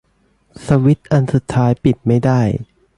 [0.65, 2.41] สวิตซ์อันสุดท้ายปิดไม่ได้